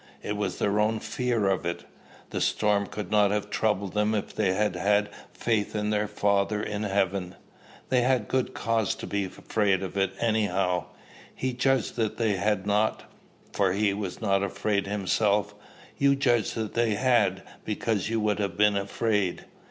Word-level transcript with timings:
It 0.23 0.35
was 0.35 0.57
their 0.57 0.79
own 0.79 0.99
fear 0.99 1.47
of 1.47 1.63
it. 1.63 1.83
The 2.31 2.41
storm 2.41 2.87
could 2.87 3.11
not 3.11 3.29
have 3.29 3.51
troubled 3.51 3.93
them 3.93 4.15
if 4.15 4.33
they 4.35 4.53
had 4.53 4.75
had 4.75 5.09
faith 5.31 5.75
in 5.75 5.91
their 5.91 6.07
Father 6.07 6.59
in 6.63 6.81
heaven." 6.81 7.35
"They 7.89 8.01
had 8.01 8.27
good 8.27 8.55
cause 8.55 8.95
to 8.95 9.05
be 9.05 9.25
afraid 9.25 9.83
of 9.83 9.95
it, 9.97 10.13
anyhow." 10.19 10.85
"He 11.35 11.53
judged 11.53 11.97
they 11.97 12.35
had 12.37 12.65
not, 12.65 13.03
for 13.53 13.73
he 13.73 13.93
was 13.93 14.21
not 14.21 14.41
afraid 14.41 14.87
himself. 14.87 15.53
You 15.99 16.15
judge 16.15 16.55
they 16.55 16.95
had, 16.95 17.43
because 17.63 18.09
you 18.09 18.19
would 18.21 18.39
have 18.39 18.57
been 18.57 18.75
afraid." 18.77 19.45